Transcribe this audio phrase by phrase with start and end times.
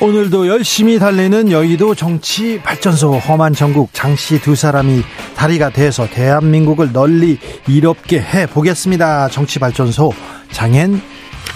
[0.00, 5.02] 오늘도 열심히 달리는 여의도 정치 발전소 험한 전국 장씨 두 사람이
[5.36, 9.28] 다리가 돼서 대한민국을 널리 이롭게 해 보겠습니다.
[9.28, 10.12] 정치 발전소
[10.52, 11.02] 장앤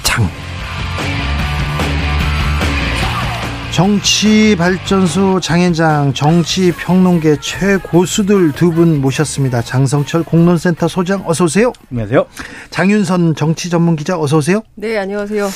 [0.02, 0.28] 장.
[3.72, 9.62] 정치 발전소 장앤장 정치 평론계 최고수들 두 분 모셨습니다.
[9.62, 11.72] 장성철 공론센터 소장 어서 오세요.
[11.90, 12.26] 안녕하세요.
[12.70, 14.62] 장윤선 정치 전문 기자 어서 오세요.
[14.76, 15.48] 네, 안녕하세요.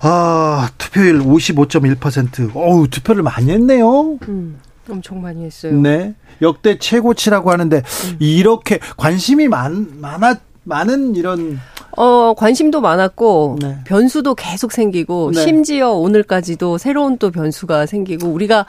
[0.00, 2.54] 아, 투표율 55.1%.
[2.54, 4.18] 어우, 투표를 많이 했네요.
[4.28, 5.72] 음, 엄청 많이 했어요.
[5.80, 6.14] 네.
[6.42, 8.16] 역대 최고치라고 하는데, 음.
[8.18, 11.58] 이렇게 관심이 많, 많아, 많은 이런.
[11.96, 13.78] 어, 관심도 많았고, 네.
[13.86, 15.42] 변수도 계속 생기고, 네.
[15.42, 18.66] 심지어 오늘까지도 새로운 또 변수가 생기고, 우리가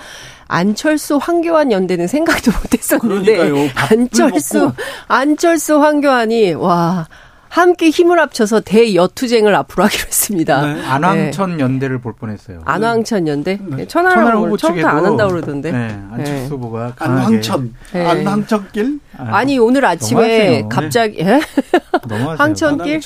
[0.47, 3.69] 안철수 황교안 연대는 생각도 못 했었는데, 그러니까요.
[3.91, 4.71] 안철수,
[5.07, 7.07] 안철수 황교안이, 와,
[7.49, 10.73] 함께 힘을 합쳐서 대여투쟁을 앞으로 하기로 했습니다.
[10.73, 10.85] 네.
[10.85, 11.63] 안황천 네.
[11.63, 12.61] 연대를 볼 뻔했어요.
[12.65, 13.59] 안황천 연대?
[13.61, 13.87] 네.
[13.87, 15.71] 천하람 후보 처음부터 안 한다고 그러던데.
[15.71, 15.99] 네.
[16.11, 17.73] 안철수 후보가 안황천.
[17.93, 18.05] 네.
[18.05, 18.99] 안황천길?
[19.17, 21.39] 아니 오늘 아침에 갑자기 예?
[22.37, 23.01] 황천길?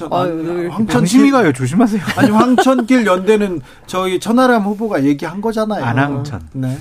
[0.70, 2.02] 황천 심이 가요 조심하세요.
[2.18, 5.84] 아니 황천길 연대는 저희 천하람 후보가 얘기한 거잖아요.
[5.84, 6.42] 안황천.
[6.54, 6.78] 네.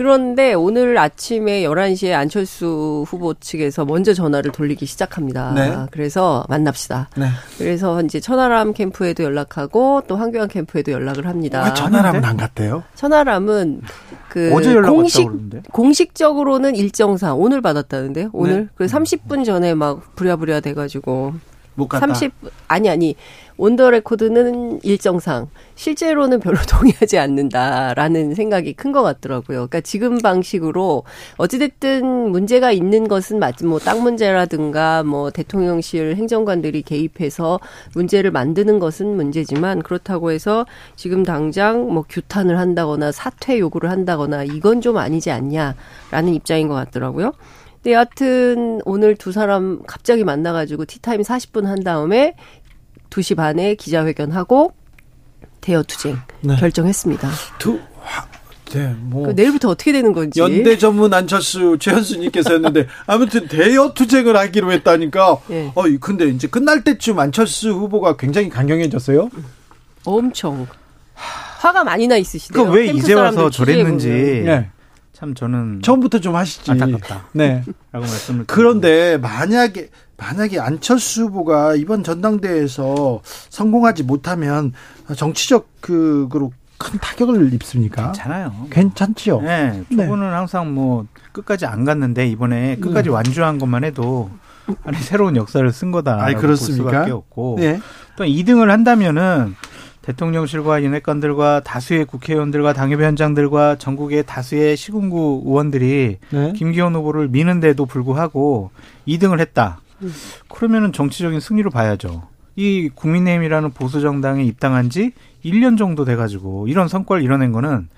[0.00, 5.52] 그런데 오늘 아침에 11시에 안철수 후보 측에서 먼저 전화를 돌리기 시작합니다.
[5.52, 5.76] 네.
[5.90, 7.10] 그래서 만납시다.
[7.18, 7.26] 네.
[7.58, 11.64] 그래서 이제 천하람 캠프에도 연락하고 또 황교안 캠프에도 연락을 합니다.
[11.66, 12.82] 왜 천하람은 안 갔대요?
[12.94, 13.82] 천하람은
[14.30, 15.28] 그 어제 연락 공식
[15.70, 18.30] 공식적으로는 일정상 오늘 받았다는데요.
[18.32, 18.68] 오늘 네.
[18.76, 21.34] 그 30분 전에 막 부랴부랴 돼 가지고
[21.74, 22.06] 못 갔다.
[22.06, 22.32] 30
[22.68, 23.16] 아니 아니
[23.60, 29.68] on the record는 일정상 실제로는 별로 동의하지 않는다라는 생각이 큰 것 같더라고요.
[29.68, 31.04] 그러니까 지금 방식으로
[31.36, 37.60] 어찌됐든 문제가 있는 것은 맞지 뭐 땅 문제라든가 뭐 대통령실 행정관들이 개입해서
[37.94, 40.64] 문제를 만드는 것은 문제지만 그렇다고 해서
[40.96, 47.32] 지금 당장 뭐 규탄을 한다거나 사퇴 요구를 한다거나 이건 좀 아니지 않냐라는 입장인 것 같더라고요.
[47.82, 52.34] 근데 여하튼 오늘 두 사람 갑자기 만나가지고 티타임 40분 한 다음에
[53.10, 54.72] 2시 반에 기자회견하고
[55.60, 56.56] 대여 투쟁 네.
[56.56, 57.28] 결정했습니다.
[57.58, 57.78] 두,
[58.72, 59.26] 네, 뭐.
[59.26, 60.40] 그 내일부터 어떻게 되는 건지.
[60.40, 65.72] 연대 전문 안철수 최현수님께서 했는데, 아무튼 대여 투쟁을 하기로 했다니까, 네.
[65.74, 69.28] 어, 근데 이제 끝날 때쯤 안철수 후보가 굉장히 강경해졌어요?
[70.04, 70.66] 엄청.
[71.14, 72.64] 화가 많이 나 있으시대요.
[72.64, 74.08] 그왜 이제 와서 저랬는지.
[74.08, 74.70] 네.
[75.12, 76.70] 참 저는 처음부터 좀 하시지.
[76.70, 77.28] 안타깝다.
[77.32, 77.62] 네.
[77.92, 79.90] 라고 말씀을 그런데 만약에
[80.20, 84.72] 만약에 안철수 후보가 이번 전당대회에서 성공하지 못하면
[85.16, 88.06] 정치적 그로 큰 타격을 입습니까?
[88.12, 88.52] 괜찮아요.
[88.70, 89.40] 괜찮지요.
[89.40, 90.34] 네, 두 분은 네.
[90.34, 93.14] 항상 뭐 끝까지 안 갔는데 이번에 끝까지 네.
[93.14, 94.30] 완주한 것만 해도
[94.84, 96.22] 아니 새로운 역사를 쓴 거다.
[96.22, 96.84] 아, 그렇습니까?
[96.84, 97.80] 볼 수밖에 없고 네.
[98.16, 99.56] 또 2등을 한다면은
[100.02, 106.52] 대통령실과 윤핵관들과 다수의 국회의원들과 당협위원장들과 전국의 다수의 시군구 의원들이 네.
[106.54, 108.70] 김기현 후보를 미는데도 불구하고
[109.06, 109.80] 2등을 했다.
[110.48, 112.28] 그러면은 정치적인 승리로 봐야죠.
[112.56, 115.12] 이 국민의힘이라는 보수 정당에 입당한 지
[115.44, 117.88] 1년 정도 돼 가지고 이런 성과를 이뤄낸 거는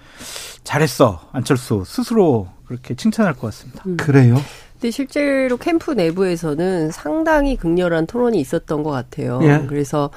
[0.65, 1.21] 잘했어.
[1.33, 3.83] 안철수 스스로 그렇게 칭찬할 것 같습니다.
[3.87, 3.97] 음.
[3.97, 4.37] 그래요?
[4.75, 9.39] 근데 실제로 캠프 내부에서는 상당히 극렬한 토론이 있었던 것 같아요.
[9.43, 9.65] 예.
[9.69, 10.11] 그래서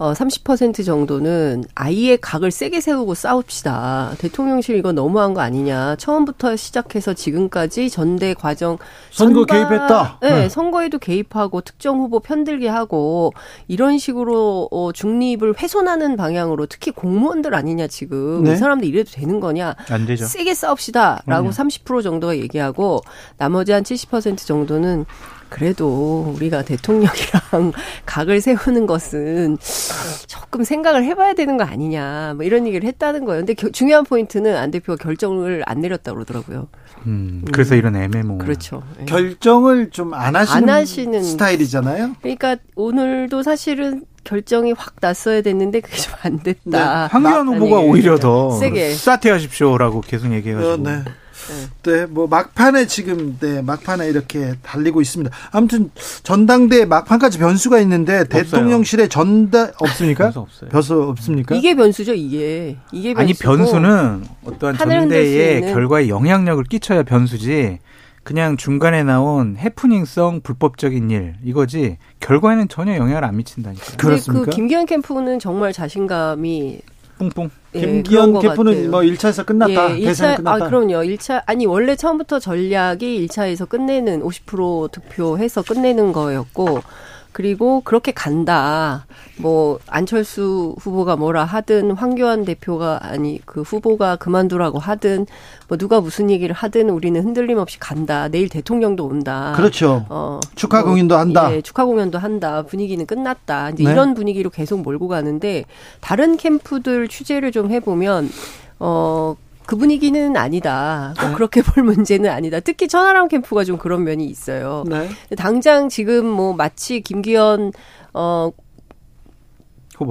[0.00, 4.14] 어, 30% 정도는 아이의 각을 세게 세우고 싸웁시다.
[4.16, 5.96] 대통령실 이거 너무한 거 아니냐.
[5.96, 8.78] 처음부터 시작해서 지금까지 전대 과정
[9.10, 10.18] 선거 선바, 개입했다.
[10.22, 13.34] 네, 네, 선거에도 개입하고 특정 후보 편들게 하고
[13.68, 18.54] 이런 식으로 어, 중립을 훼손하는 방향으로 특히 공무원들 아니냐 지금 네?
[18.54, 19.76] 이 사람들 이래도 되는 거냐?
[19.90, 20.24] 안 되죠.
[20.24, 21.50] 세게 싸웁시다라고 음.
[21.50, 23.02] 30% 정도가 얘기하고
[23.36, 25.04] 나머지 한 70% 정도는
[25.50, 27.72] 그래도 우리가 대통령이랑
[28.06, 29.58] 각을 세우는 것은
[30.26, 33.40] 조금 생각을 해봐야 되는 거 아니냐, 뭐 이런 얘기를 했다는 거예요.
[33.40, 36.68] 근데 겨, 중요한 포인트는 안 대표가 결정을 안 내렸다 그러더라고요.
[37.06, 37.78] 음, 그래서 음.
[37.78, 38.38] 이런 애매모.
[38.38, 38.82] 그렇죠.
[38.98, 39.04] 네.
[39.06, 42.16] 결정을 좀 안 하시는, 안 하시는 스타일이잖아요.
[42.20, 46.60] 그러니까 오늘도 사실은 결정이 확 났어야 됐는데 그게 좀 안 됐다.
[46.64, 46.78] 네.
[47.10, 50.72] 황교안 후보가 오히려 더 세게 사퇴하십시오라고 계속 얘기해가지고.
[50.72, 51.02] 어, 네.
[51.82, 55.34] 네, 뭐 막판에 지금 네 막판에 이렇게 달리고 있습니다.
[55.50, 55.90] 아무튼
[56.22, 58.42] 전당대 막판까지 변수가 있는데 없어요.
[58.44, 60.24] 대통령실에 전달 없습니까?
[60.32, 60.70] 변수 없어요.
[60.70, 61.54] 변수 없습니까?
[61.54, 62.76] 이게 변수죠, 이게.
[62.92, 63.20] 이게 변수고.
[63.20, 67.78] 아니 변수는 어떠한 전대의 결과에 영향력을 끼쳐야 변수지.
[68.22, 73.96] 그냥 중간에 나온 해프닝성 불법적인 일 이거지 결과에는 전혀 영향을 안 미친다니까요.
[73.96, 74.44] 그렇습니까?
[74.44, 76.80] 그 김기현 캠프는 정말 자신감이
[77.18, 77.50] 뿡뿡.
[77.74, 79.98] 예, 김기현 캠프는 뭐 1차에서 끝났다.
[79.98, 80.64] 예, 1차, 끝났다.
[80.64, 80.94] 아, 그럼요.
[81.04, 86.80] 1차 아니 원래 처음부터 전략이 1차에서 끝내는 50% 득표해서 끝내는 거였고
[87.32, 89.06] 그리고 그렇게 간다.
[89.36, 95.26] 뭐 안철수 후보가 뭐라 하든 황교안 대표가 아니 그 후보가 그만두라고 하든
[95.68, 98.28] 뭐 누가 무슨 얘기를 하든 우리는 흔들림 없이 간다.
[98.28, 99.52] 내일 대통령도 온다.
[99.56, 100.06] 그렇죠.
[100.08, 101.54] 어, 축하 뭐, 공연도 한다.
[101.54, 102.62] 예, 축하 공연도 한다.
[102.62, 103.70] 분위기는 끝났다.
[103.70, 103.92] 이제 네.
[103.92, 105.64] 이런 분위기로 계속 몰고 가는데
[106.00, 108.28] 다른 캠프들 취재를 좀 해보면
[108.80, 109.36] 어
[109.70, 111.14] 그 분위기는 아니다.
[111.16, 111.34] 꼭 네.
[111.34, 112.58] 그렇게 볼 문제는 아니다.
[112.58, 114.82] 특히 천하람 캠프가 좀 그런 면이 있어요.
[114.88, 115.08] 네.
[115.36, 117.70] 당장 지금 뭐 마치 김기현
[118.12, 118.50] 어.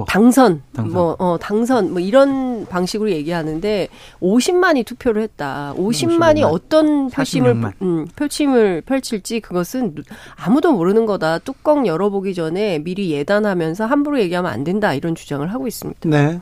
[0.06, 3.88] 당선, 당선, 뭐, 어, 당선, 뭐 이런 방식으로 얘기하는데
[4.22, 5.74] 50만이 투표를 했다.
[5.76, 6.52] 50만이 55만.
[6.52, 9.96] 어떤 표심을, 음, 표심을 펼칠지 그것은
[10.36, 11.40] 아무도 모르는 거다.
[11.40, 14.94] 뚜껑 열어보기 전에 미리 예단하면서 함부로 얘기하면 안 된다.
[14.94, 16.08] 이런 주장을 하고 있습니다.
[16.08, 16.40] 네.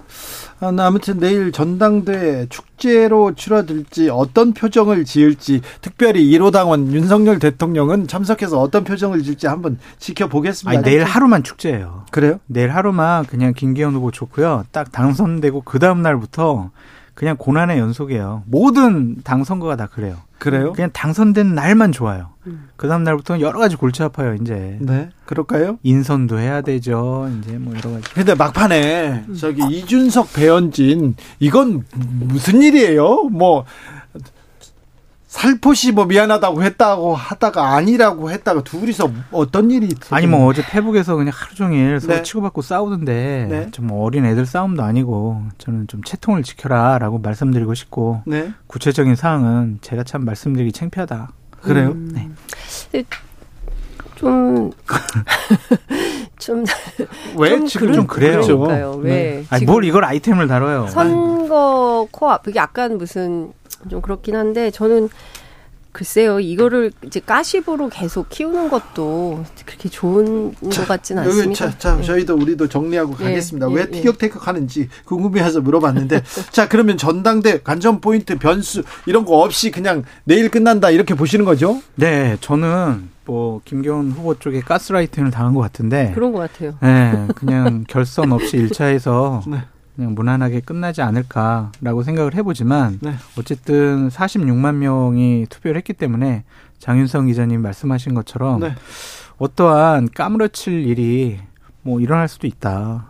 [0.60, 8.60] 아, 아무튼 내일 전당대 축제로 치러질지 어떤 표정을 지을지 특별히 1호 당원 윤석열 대통령은 참석해서
[8.60, 10.80] 어떤 표정을 지을지 한번 지켜보겠습니다.
[10.80, 12.06] 아니, 내일 하루만 축제예요.
[12.10, 12.40] 그래요?
[12.46, 14.64] 내일 하루만 그냥 김기현 후보 좋고요.
[14.72, 16.70] 딱 당선되고 그 다음 날부터
[17.18, 18.44] 그냥 고난의 연속이에요.
[18.46, 20.18] 모든 당 선거가 다 그래요.
[20.38, 20.72] 그래요?
[20.72, 22.28] 그냥 당선된 날만 좋아요.
[22.46, 22.68] 음.
[22.76, 24.78] 그 다음 날부터는 여러 가지 골치 아파요, 이제.
[24.80, 25.08] 네.
[25.24, 25.80] 그럴까요?
[25.82, 27.28] 인선도 해야 되죠.
[27.40, 28.14] 이제 뭐 여러 가지.
[28.14, 31.84] 근데 막판에 저기 이준석 배현진 이건
[32.20, 33.24] 무슨 일이에요?
[33.32, 33.64] 뭐
[35.28, 40.16] 살포시 뭐 미안하다고 했다고 하다가 아니라고 했다가 둘이서 어떤 일이 있어요?
[40.16, 42.22] 아니 뭐 어제 페북에서 그냥 하루 종일 서로 네.
[42.22, 43.70] 치고받고 싸우던데 네.
[43.70, 48.52] 좀 어린 애들 싸움도 아니고 저는 좀 채통을 지켜라라고 말씀드리고 싶고 네.
[48.68, 51.28] 구체적인 사항은 제가 참 말씀드리기 창피하다.
[51.60, 51.88] 그래요?
[51.88, 52.10] 음.
[52.92, 53.04] 네.
[54.14, 54.70] 좀,
[56.40, 56.64] 좀.
[57.36, 57.50] 왜?
[57.50, 58.40] 좀 지금 좀 그래요.
[58.40, 58.92] 그러니까요.
[59.02, 59.10] 왜?
[59.12, 59.44] 네.
[59.50, 60.86] 아니, 뭘 이걸 아이템을 다뤄요.
[60.88, 63.52] 선거 코앞, 그게 약간 무슨
[63.88, 65.08] 좀 그렇긴 한데 저는
[65.98, 71.70] 글쎄요, 이거를 이제 가십으로 계속 키우는 것도 그렇게 좋은 자, 것 같지는 않습니다.
[71.70, 72.02] 자, 자 네.
[72.02, 73.66] 저희도 우리도 정리하고 네, 가겠습니다.
[73.66, 73.90] 네, 왜 네.
[73.90, 76.22] 티격태격 하는지 궁금해서 물어봤는데,
[76.52, 81.82] 자 그러면 전당대 관전 포인트 변수 이런 거 없이 그냥 내일 끝난다 이렇게 보시는 거죠?
[81.96, 86.74] 네, 저는 뭐 김경훈 후보 쪽에 가스라이팅을 당한 것 같은데 그런 것 같아요.
[86.80, 89.42] 네, 그냥 결선 없이 1차에서
[89.98, 93.14] 그냥 무난하게 끝나지 않을까라고 생각을 해보지만 네.
[93.36, 96.44] 어쨌든 46만 명이 투표를 했기 때문에
[96.78, 98.74] 장윤성 기자님 말씀하신 것처럼 네.
[99.38, 101.40] 어떠한 까무러칠 일이
[101.82, 103.08] 뭐 일어날 수도 있다.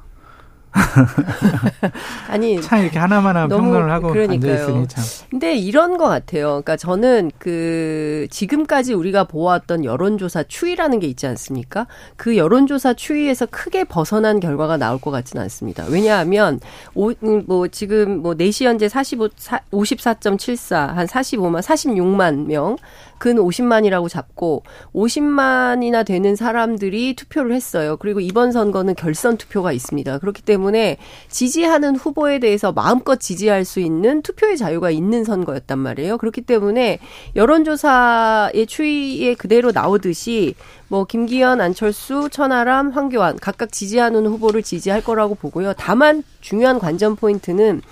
[2.28, 5.04] 아니 참 이렇게 하나마나 평론을 하고 앉아 있으니 참.
[5.30, 6.46] 근데 이런 것 같아요.
[6.46, 11.86] 그러니까 저는 그 지금까지 우리가 보았던 여론조사 추이라는 게 있지 않습니까?
[12.16, 15.84] 그 여론조사 추이에서 크게 벗어난 결과가 나올 것 같지는 않습니다.
[15.88, 16.60] 왜냐하면
[16.94, 17.12] 오,
[17.46, 19.28] 뭐 지금 뭐 4시 현재 45
[19.72, 22.76] 54.74 한 45만 46만 명
[23.18, 24.62] 근 50만이라고 잡고
[24.94, 27.96] 50만이나 되는 사람들이 투표를 했어요.
[27.96, 30.18] 그리고 이번 선거는 결선 투표가 있습니다.
[30.18, 30.96] 그렇기 때문에
[31.28, 36.18] 지지하는 후보에 대해서 마음껏 지지할 수 있는 투표의 자유가 있는 선거였단 말이에요.
[36.18, 36.98] 그렇기 때문에
[37.36, 40.54] 여론조사의 추이에 그대로 나오듯이
[40.88, 45.74] 뭐 김기현, 안철수, 천하람, 황교안 각각 지지하는 후보를 지지할 거라고 보고요.
[45.76, 47.82] 다만 중요한 관전 포인트는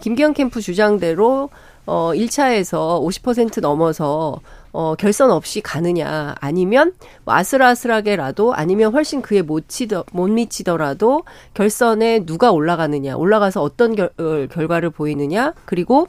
[0.00, 1.50] 김기현 캠프 주장대로
[1.86, 4.40] 어 1차에서 50% 넘어서
[4.74, 6.34] 어, 결선 없이 가느냐.
[6.40, 6.92] 아니면
[7.24, 11.22] 뭐 아슬아슬하게라도 아니면 훨씬 그에 못 치더 못 미치더라도
[11.54, 13.16] 결선에 누가 올라가느냐.
[13.16, 15.54] 올라가서 어떤 결, 어, 결과를 보이느냐.
[15.64, 16.08] 그리고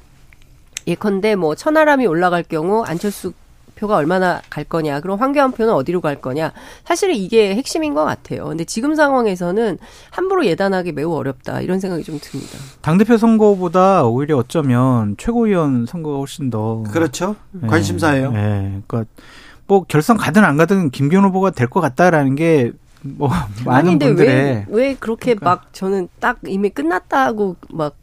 [0.88, 3.34] 예컨대 뭐 천하람이 올라갈 경우 안철수
[3.76, 6.52] 표가 얼마나 갈 거냐, 그럼 황교안 표는 어디로 갈 거냐.
[6.86, 8.46] 사실은 이게 핵심인 것 같아요.
[8.46, 9.78] 근데 지금 상황에서는
[10.12, 12.58] 함부로 예단하기 매우 어렵다 이런 생각이 좀 듭니다.
[12.82, 17.36] 당 대표 선거보다 오히려 어쩌면 최고위원 선거가 훨씬 더 그렇죠.
[17.52, 17.68] 네.
[17.68, 18.32] 관심사예요.
[18.32, 19.12] 네, 그러니까
[19.68, 22.72] 뭐 결선 가든 안 가든 김기현 후보가 될 것 같다라는 게.
[23.08, 23.30] 뭐
[23.66, 25.46] 많은 분들의 왜, 왜 그렇게 그러니까.
[25.48, 27.94] 막 저는 딱 이미 끝났다고 막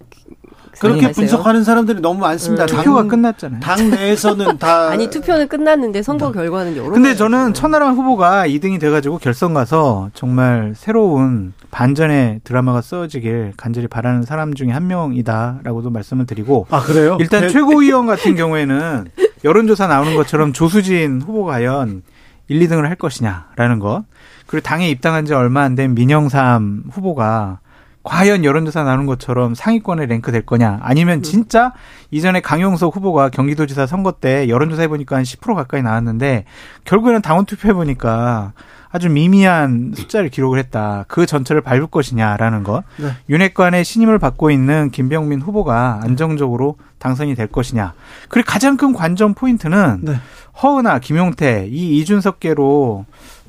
[0.80, 1.12] 그렇게 하세요?
[1.12, 2.64] 분석하는 사람들이 너무 많습니다.
[2.64, 2.66] 음.
[2.66, 3.60] 투표가 끝났잖아요.
[3.62, 6.32] 당 내에서는 다 아니 투표는 끝났는데 선거 네.
[6.34, 6.90] 결과는 여러.
[6.90, 14.22] 근데 저는 천하람 후보가 2등이 돼가지고 결선 가서 정말 새로운 반전의 드라마가 써지길 간절히 바라는
[14.22, 16.66] 사람 중에 한 명이다라고도 말씀을 드리고.
[16.70, 17.16] 아 그래요?
[17.20, 17.48] 일단 네.
[17.48, 19.06] 최고위원 같은 경우에는
[19.44, 22.02] 여론조사 나오는 것처럼 조수진 후보가 과연
[22.48, 24.04] 1, 2등을 할 것이냐라는 것.
[24.46, 27.60] 그리고 당에 입당한 지 얼마 안 된 민영삼 후보가
[28.02, 31.22] 과연 여론조사 나눈 것처럼 상위권에 랭크될 거냐 아니면 음.
[31.22, 31.72] 진짜
[32.10, 36.44] 이전에 강용석 후보가 경기도지사 선거 때 여론조사 해보니까 한 10% 가까이 나왔는데
[36.84, 38.52] 결국에는 당원 투표해보니까
[38.94, 41.06] 아주 미미한 숫자를 기록을 했다.
[41.08, 42.84] 그 전체를 밟을 것이냐라는 것.
[42.98, 43.12] 네.
[43.30, 47.94] 윤핵관의 신임을 받고 있는 김병민 후보가 안정적으로 당선이 될 것이냐.
[48.28, 50.16] 그리고 가장 큰 관전 포인트는 네.
[50.62, 53.06] 허은아, 김용태 이 이준석계로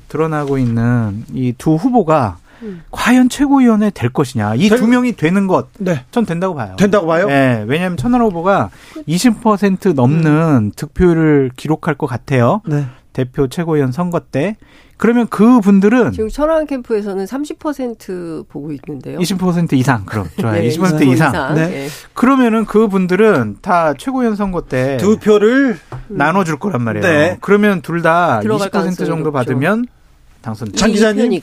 [0.08, 2.82] 드러나고 있는 이 두 후보가 음.
[2.90, 4.54] 과연 최고위원회 될 것이냐.
[4.56, 5.68] 이 두 명이 되는 것.
[5.78, 6.04] 네.
[6.10, 6.76] 전 된다고 봐요.
[6.78, 7.26] 된다고 봐요?
[7.26, 7.64] 네.
[7.66, 8.70] 왜냐하면 천하람 후보가
[9.08, 10.70] 20% 넘는 음.
[10.74, 12.60] 득표율을 기록할 것 같아요.
[12.66, 12.86] 네.
[13.12, 14.56] 대표 최고위원 선거 때.
[14.96, 19.18] 그러면 그 분들은 지금 천안 캠프에서는 30% 보고 있는데요.
[19.18, 20.60] 20% 이상 그럼 좋아요.
[20.62, 21.12] 네, 20% 이상.
[21.32, 21.54] 이상.
[21.54, 21.66] 네.
[21.68, 21.88] 네.
[22.14, 25.78] 그러면은 그 분들은 다 최고위원 선거 때 두 표를
[26.08, 27.02] 나눠줄 거란 말이에요.
[27.06, 27.36] 네.
[27.40, 29.86] 그러면 둘 다 20% 정도 받으면
[30.42, 30.72] 당선.
[30.74, 31.40] 장 기자님.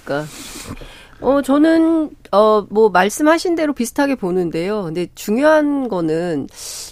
[1.21, 4.83] 어, 저는, 어, 뭐, 말씀하신 대로 비슷하게 보는데요.
[4.83, 6.47] 근데 중요한 거는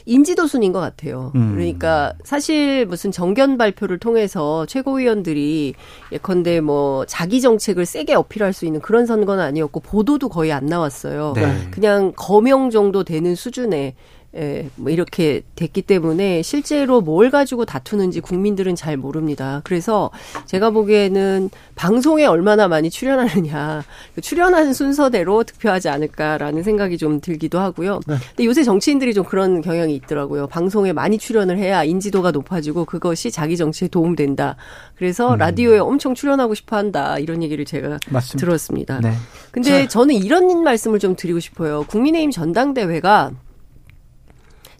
[0.05, 1.31] 인지도 순인 것 같아요.
[1.35, 1.53] 음.
[1.55, 5.73] 그러니까 사실 무슨 정견 발표를 통해서 최고위원들이
[6.11, 11.33] 예컨대 뭐, 자기 정책을 세게 어필할 수 있는 그런 선거는 아니었고, 보도도 거의 안 나왔어요.
[11.35, 11.67] 네.
[11.71, 13.95] 그냥 거명 정도 되는 수준의
[14.35, 19.61] 예, 뭐 이렇게 됐기 때문에 실제로 뭘 가지고 다투는지 국민들은 잘 모릅니다.
[19.63, 20.11] 그래서
[20.45, 23.83] 제가 보기에는 방송에 얼마나 많이 출연하느냐,
[24.13, 28.01] 그 출연하는 순서대로 득표하지 않을까라는 생각이 좀 들기도 하고요.
[28.05, 28.15] 네.
[28.35, 30.45] 근데 요새 정치인들이 좀 그런 경향이 있더라고요.
[30.45, 34.57] 방송에 많이 출연을 해야 인지도가 높아지고 그것이 자기 정치에 도움된다.
[34.95, 35.37] 그래서 음.
[35.39, 37.17] 라디오에 엄청 출연하고 싶어 한다.
[37.17, 38.45] 이런 얘기를 제가 맞습니다.
[38.45, 38.99] 들었습니다.
[38.99, 39.13] 네.
[39.49, 39.87] 근데 자.
[39.87, 41.83] 저는 이런 말씀을 좀 드리고 싶어요.
[41.87, 43.31] 국민의힘 전당대회가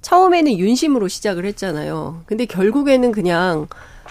[0.02, 2.22] 처음에는 윤심으로 시작을 했잖아요.
[2.26, 3.68] 근데 결국에는 그냥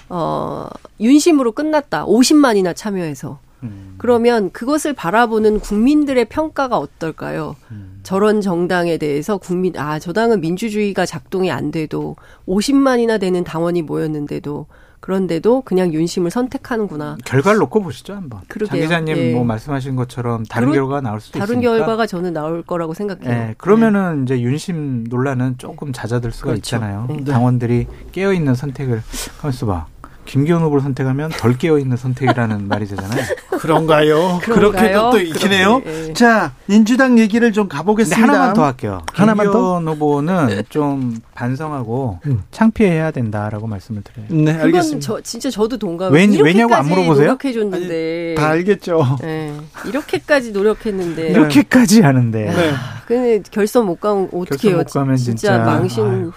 [0.09, 0.69] 어
[1.01, 2.07] 윤심으로 끝났다.
[2.07, 3.39] 50만이나 참여해서.
[3.65, 3.95] 음.
[3.99, 7.57] 그러면 그것을 바라보는 국민들의 평가가 어떨까요?
[7.71, 8.01] 음.
[8.03, 12.17] 저런 정당에 대해서 국민 아, 저 당은 민주주의가 작동이 안 돼도
[12.47, 14.67] 50만이나 되는 당원이 모였는데도
[15.01, 17.17] 그런데도 그냥 윤심을 선택하는구나.
[17.25, 18.41] 결과를 놓고 보시죠 한번.
[18.49, 18.89] 그러게요.
[18.89, 19.33] 장 기자님 예.
[19.33, 21.71] 뭐 말씀하신 것처럼 다른 그러, 결과가 나올 수도 다른 있으니까.
[21.71, 23.31] 다른 결과가 저는 나올 거라고 생각해요.
[23.31, 23.55] 예.
[23.59, 24.35] 그러면은 네.
[24.35, 26.59] 이제 윤심 논란은 조금 잦아들 수가 그렇죠.
[26.77, 27.07] 있잖아요.
[27.09, 27.25] 네.
[27.25, 29.03] 당원들이 깨어 있는 선택을
[29.41, 29.87] 하면서 봐.
[30.29, 33.23] 김기현 후보를 선택하면 덜 깨어 있는 선택이라는 말이 되잖아요.
[33.59, 34.39] 그런가요?
[34.43, 35.81] 그렇게도 또 있기네요.
[35.81, 36.13] 네.
[36.13, 38.23] 자, 민주당 얘기를 좀 가보겠습니다.
[38.23, 39.03] 하나만 더 할게요.
[39.13, 39.93] 하나만 김기현 더?
[39.93, 42.43] 후보는 좀 반성하고 음.
[42.51, 44.27] 창피해야 된다라고 말씀을 드려요.
[44.31, 45.01] 네, 알겠습니다.
[45.01, 46.13] 저, 진짜 저도 동감.
[46.13, 47.27] 왜, 왜냐고 안 물어보세요?
[47.29, 48.35] 노력해줬는데.
[48.37, 49.19] 다 알겠죠.
[49.23, 49.55] 네,
[49.87, 51.31] 이렇게까지 노력했는데.
[51.31, 52.45] 이렇게까지 하는데.
[52.45, 52.75] 네.
[53.07, 54.85] 근데 결선 못 가면 어떻게 해요?
[54.85, 56.05] 진짜, 진짜 망신.
[56.05, 56.33] 아유.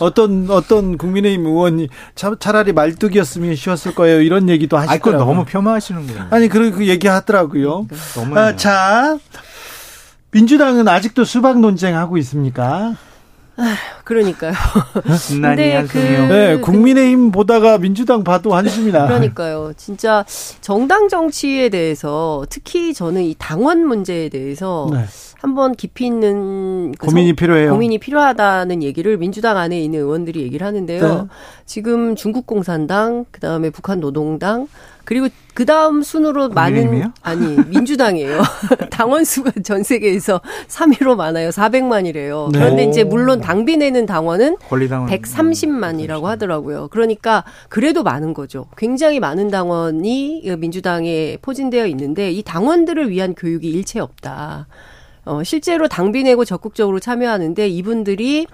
[0.00, 4.20] 어떤 어떤 국민의힘 의원이 차, 차라리 말뚝이었으면 쉬웠을 거예요.
[4.20, 6.26] 이런 얘기도 하시고 너무 폄하하시는 거예요.
[6.30, 7.86] 아니 그런 그 얘기 하더라고요.
[8.14, 8.40] 그러니까.
[8.40, 9.18] 아, 자
[10.30, 12.96] 민주당은 아직도 수박 논쟁 하고 있습니까?
[13.56, 14.52] 아, 그러니까요.
[15.28, 19.06] 근데 그 네, 국민의힘 보다가 민주당 봐도 한숨이 나.
[19.06, 19.72] 그러니까요.
[19.76, 20.24] 진짜
[20.60, 25.04] 정당 정치에 대해서 특히 저는 이 당원 문제에 대해서 네.
[25.40, 27.72] 한번 깊이 있는 그 고민이 필요해요.
[27.72, 31.00] 고민이 필요하다는 얘기를 민주당 안에 있는 의원들이 얘기를 하는데요.
[31.00, 31.28] 네.
[31.66, 34.68] 지금 중국 공산당, 그다음에 북한 노동당,
[35.04, 38.40] 그리고 그 다음 순으로 많은 아니 민주당이에요.
[38.90, 41.50] 당원 수가 전 세계에서 3위로 많아요.
[41.50, 42.52] 400만이래요.
[42.52, 42.58] 네.
[42.58, 44.56] 그런데 이제 물론 당비 내는 당원은
[45.08, 46.88] 130만이라고 하더라고요.
[46.88, 48.66] 그러니까 그래도 많은 거죠.
[48.76, 54.66] 굉장히 많은 당원이 민주당에 포진되어 있는데 이 당원들을 위한 교육이 일체 없다.
[55.24, 58.46] 어, 실제로 당비 내고 적극적으로 참여하는데 이분들이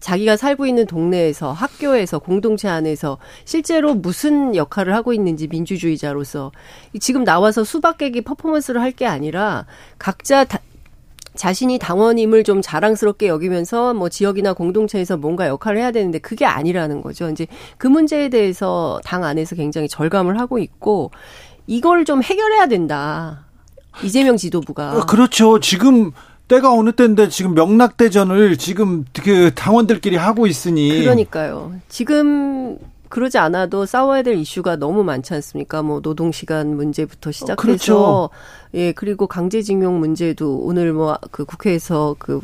[0.00, 6.52] 자기가 살고 있는 동네에서 학교에서 공동체 안에서 실제로 무슨 역할을 하고 있는지 민주주의자로서
[7.00, 9.66] 지금 나와서 수박 깨기 퍼포먼스를 할 게 아니라
[9.98, 10.58] 각자 다,
[11.34, 17.28] 자신이 당원임을 좀 자랑스럽게 여기면서 뭐 지역이나 공동체에서 뭔가 역할을 해야 되는데 그게 아니라는 거죠.
[17.28, 21.10] 이제 그 문제에 대해서 당 안에서 굉장히 절감을 하고 있고
[21.66, 23.44] 이걸 좀 해결해야 된다.
[24.02, 24.98] 이재명 지도부가.
[24.98, 25.60] 어, 그렇죠.
[25.60, 26.12] 지금
[26.48, 31.00] 때가 어느 때인데 지금 명락대전을 지금 그 당원들끼리 하고 있으니.
[31.00, 31.74] 그러니까요.
[31.88, 35.82] 지금 그러지 않아도 싸워야 될 이슈가 너무 많지 않습니까?
[35.82, 38.30] 뭐 노동 시간 문제부터 시작해서 어, 그렇죠.
[38.74, 42.40] 예 그리고 강제징용 문제도 오늘 뭐 그 국회에서 그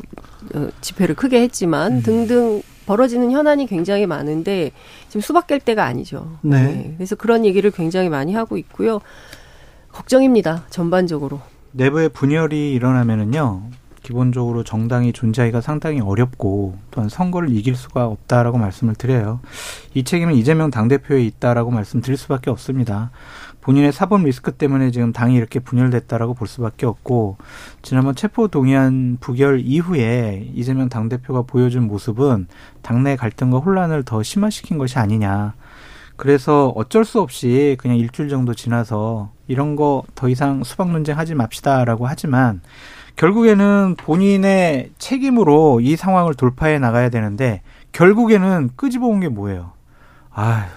[0.55, 2.01] 어, 집회를 크게 했지만 음.
[2.03, 4.71] 등등 벌어지는 현안이 굉장히 많은데
[5.07, 6.37] 지금 수박 깰 때가 아니죠.
[6.41, 6.85] 네.
[6.89, 8.99] 예, 그래서 그런 얘기를 굉장히 많이 하고 있고요.
[9.91, 10.65] 걱정입니다.
[10.69, 11.39] 전반적으로.
[11.71, 13.63] 내부의 분열이 일어나면은요.
[14.03, 19.39] 기본적으로 정당이 존재하기가 상당히 어렵고 또한 선거를 이길 수가 없다라고 말씀을 드려요.
[19.93, 23.11] 이 책임은 이재명 당대표에 있다라고 말씀드릴 수밖에 없습니다.
[23.61, 27.37] 본인의 사법 리스크 때문에 지금 당이 이렇게 분열됐다라고 볼 수밖에 없고
[27.81, 32.47] 지난번 체포 동의안 부결 이후에 이재명 당대표가 보여준 모습은
[32.81, 35.53] 당내 갈등과 혼란을 더 심화시킨 것이 아니냐.
[36.15, 41.33] 그래서 어쩔 수 없이 그냥 일주일 정도 지나서 이런 거 더 이상 수박 논쟁 하지
[41.33, 42.61] 맙시다라고 하지만
[43.15, 49.71] 결국에는 본인의 책임으로 이 상황을 돌파해 나가야 되는데 결국에는 끄집어 온 게 뭐예요?
[50.31, 50.67] 아,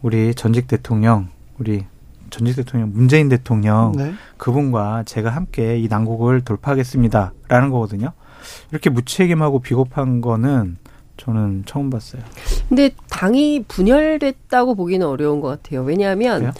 [0.00, 1.28] 우리 전직 대통령,
[1.58, 1.84] 우리
[2.30, 4.12] 전직 대통령 문재인 대통령 네.
[4.36, 8.12] 그분과 제가 함께 이 난국을 돌파하겠습니다라는 거거든요.
[8.70, 10.78] 이렇게 무책임하고 비겁한 거는
[11.16, 12.22] 저는 처음 봤어요.
[12.68, 15.82] 근데 당이 분열됐다고 보기는 어려운 것 같아요.
[15.82, 16.52] 왜냐하면 그래요?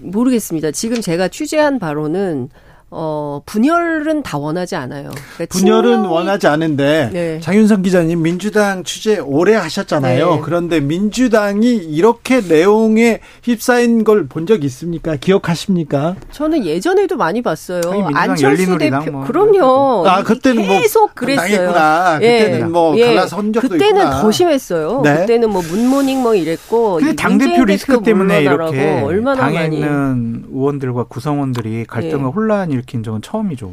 [0.00, 0.70] 모르겠습니다.
[0.72, 2.48] 지금 제가 취재한 바로는
[2.88, 5.10] 어, 분열은 다 원하지 않아요.
[5.34, 6.08] 그러니까 분열은 친명이...
[6.08, 7.40] 원하지 않은데 네.
[7.40, 10.34] 장윤성 기자님 민주당 취재 오래 하셨잖아요.
[10.36, 10.40] 네.
[10.42, 15.16] 그런데 민주당이 이렇게 내용에 휩싸인 걸 본 적 있습니까?
[15.16, 16.14] 기억하십니까?
[16.30, 17.80] 저는 예전에도 많이 봤어요.
[18.14, 19.24] 안철수 대표 뭐.
[19.24, 20.06] 그럼요.
[20.06, 22.18] 아 그때는 뭐 계속 뭐 그랬어요.
[22.22, 22.38] 예.
[22.44, 23.06] 그때는 뭐 예.
[23.06, 24.20] 갈라서 한 적도 그때는 있구나.
[24.20, 25.00] 더 심했어요.
[25.02, 25.16] 네.
[25.16, 27.00] 그때는 뭐 문모닝 뭐 이랬고.
[27.16, 29.76] 당 대표 리스크 때문에 이렇게 얼마나 당에 많이.
[29.76, 32.30] 있는 의원들과 구성원들이 갈등과 예.
[32.30, 33.72] 혼란이 일으킨 적은 처음이죠.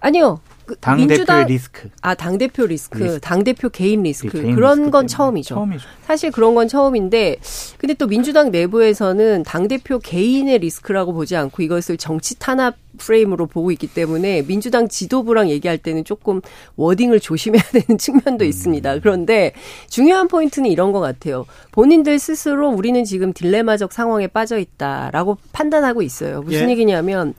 [0.00, 0.40] 아니요.
[0.66, 1.90] 그 당대표의 리스크.
[2.00, 2.98] 아, 당대표 리스크.
[2.98, 3.20] 리스크.
[3.20, 4.30] 당대표 개인 리스크.
[4.30, 5.54] 개인 그런 리스크 건 처음이죠.
[5.54, 5.86] 처음이죠.
[6.06, 7.36] 사실 그런 건 처음인데,
[7.76, 13.88] 근데 또 민주당 내부에서는 당대표 개인의 리스크라고 보지 않고 이것을 정치 탄압 프레임으로 보고 있기
[13.88, 16.40] 때문에 민주당 지도부랑 얘기할 때는 조금
[16.76, 18.94] wording을 조심해야 되는 측면도 있습니다.
[18.94, 19.00] 음.
[19.02, 19.52] 그런데
[19.88, 21.44] 중요한 포인트는 이런 것 같아요.
[21.72, 26.40] 본인들 스스로 우리는 지금 딜레마적 상황에 빠져 있다라고 판단하고 있어요.
[26.42, 26.72] 무슨 예?
[26.72, 27.34] 얘기냐면,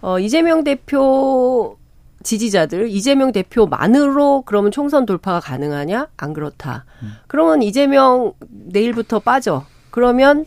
[0.00, 1.76] 어, 이재명 대표
[2.22, 6.08] 지지자들 이재명 대표만으로 그러면 총선 돌파가 가능하냐?
[6.16, 6.84] 안 그렇다.
[7.02, 7.12] 음.
[7.28, 9.64] 그러면 이재명 내일부터 빠져.
[9.90, 10.44] 그러면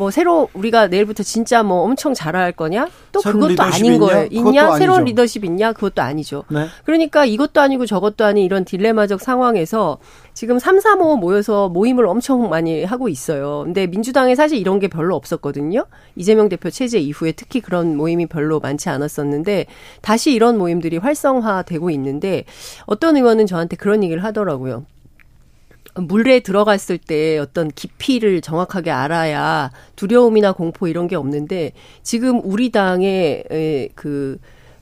[0.00, 2.88] 뭐 새로 우리가 내일부터 진짜 뭐 엄청 잘할 거냐?
[3.12, 3.98] 또 그것도 아닌 있냐?
[3.98, 4.28] 거예요.
[4.30, 4.78] 있냐?
[4.78, 5.74] 새로운 리더십 있냐?
[5.74, 6.44] 그것도 아니죠.
[6.48, 6.68] 네.
[6.86, 9.98] 그러니까 이것도 아니고 저것도 아닌 이런 딜레마적 상황에서
[10.32, 13.64] 지금 3, 3, 5 모여서 모임을 엄청 많이 하고 있어요.
[13.66, 15.84] 근데 민주당에 사실 이런 게 별로 없었거든요.
[16.16, 19.66] 이재명 대표 체제 이후에 특히 그런 모임이 별로 많지 않았었는데
[20.00, 22.46] 다시 이런 모임들이 활성화되고 있는데
[22.86, 24.86] 어떤 의원은 저한테 그런 얘기를 하더라고요.
[25.94, 31.72] 물에 들어갔을 때 어떤 깊이를 정확하게 알아야 두려움이나 공포 이런 게 없는데
[32.02, 34.38] 지금 우리 당의 그,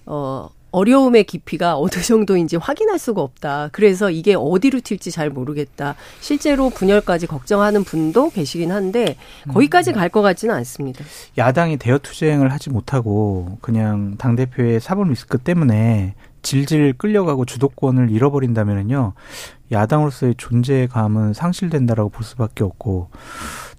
[0.07, 3.71] 어, 어려움의 깊이가 어느 정도인지 확인할 수가 없다.
[3.73, 5.95] 그래서 이게 어디로 튈지 잘 모르겠다.
[6.21, 9.17] 실제로 분열까지 걱정하는 분도 계시긴 한데
[9.51, 11.05] 거기까지 갈 것 같지는 않습니다.
[11.39, 19.13] 야당이 대여 투쟁을 하지 못하고 그냥 당 대표의 사법 리스크 때문에 질질 끌려가고 주도권을 잃어버린다면요
[19.71, 23.11] 야당으로서의 존재감은 상실된다라고 볼 수밖에 없고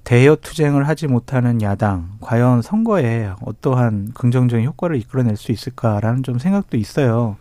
[0.04, 6.78] 대여 투쟁을 하지 못하는 야당 과연 선거에 어떠한 긍정적인 효과를 이끌어낼 수 있을까라는 좀 생각도
[6.78, 7.38] 있어요.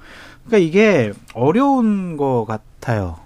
[0.46, 3.16] 그러니까 이게 어려운 것 같아요.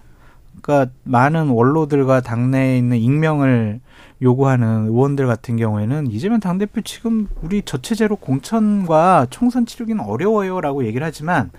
[0.61, 3.81] 그러니까 많은 원로들과 당내에 있는 익명을
[4.23, 11.51] 요구하는 의원들 같은 경우에는 이재명 당대표 지금 우리 저체제로 공천과 총선 치르기는 어려워요라고 얘기를 하지만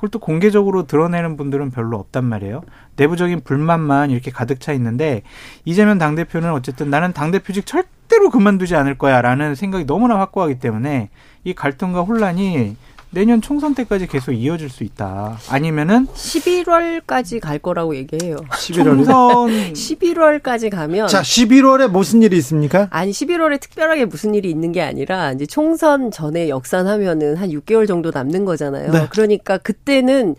[0.00, 2.62] 그걸 또 공개적으로 드러내는 분들은 별로 없단 말이에요.
[2.96, 5.22] 내부적인 불만만 이렇게 가득 차 있는데
[5.66, 11.10] 이재명 당대표는 어쨌든 나는 당대표직 절대로 그만두지 않을 거야라는 생각이 너무나 확고하기 때문에
[11.44, 12.76] 이 갈등과 혼란이
[13.12, 15.38] 내년 총선 때까지 계속 이어질 수 있다.
[15.48, 18.36] 아니면은 11월까지 갈 거라고 얘기해요.
[18.36, 19.14] 11월 총선
[19.74, 22.86] 11월까지 가면 자, 11월에 무슨 일이 있습니까?
[22.90, 28.12] 아니, 11월에 특별하게 무슨 일이 있는 게 아니라 이제 총선 전에 역산하면은 한 6개월 정도
[28.14, 28.92] 남는 거잖아요.
[28.92, 29.06] 네.
[29.10, 30.36] 그러니까 그때는